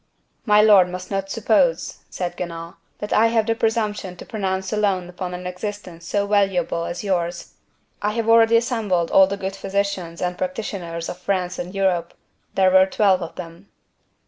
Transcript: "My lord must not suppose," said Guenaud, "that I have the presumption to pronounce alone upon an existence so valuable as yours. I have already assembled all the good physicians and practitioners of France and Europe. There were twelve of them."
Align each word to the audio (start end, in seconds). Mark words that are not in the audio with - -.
"My 0.47 0.63
lord 0.63 0.89
must 0.89 1.11
not 1.11 1.29
suppose," 1.29 1.99
said 2.09 2.35
Guenaud, 2.35 2.73
"that 2.97 3.13
I 3.13 3.27
have 3.27 3.45
the 3.45 3.53
presumption 3.53 4.15
to 4.15 4.25
pronounce 4.25 4.73
alone 4.73 5.07
upon 5.07 5.35
an 5.35 5.45
existence 5.45 6.07
so 6.07 6.25
valuable 6.25 6.85
as 6.85 7.03
yours. 7.03 7.53
I 8.01 8.13
have 8.13 8.27
already 8.27 8.57
assembled 8.57 9.11
all 9.11 9.27
the 9.27 9.37
good 9.37 9.55
physicians 9.55 10.19
and 10.19 10.39
practitioners 10.39 11.07
of 11.07 11.19
France 11.19 11.59
and 11.59 11.75
Europe. 11.75 12.15
There 12.55 12.71
were 12.71 12.87
twelve 12.87 13.21
of 13.21 13.35
them." 13.35 13.69